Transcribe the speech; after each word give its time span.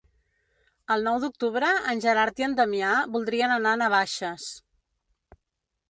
El 0.95 1.05
nou 1.07 1.19
d'octubre 1.23 1.69
en 1.93 2.01
Gerard 2.07 2.43
i 2.43 2.47
en 2.49 2.57
Damià 2.63 2.97
voldrien 3.19 3.57
anar 3.61 3.77
a 3.79 3.81
Navaixes. 3.87 4.53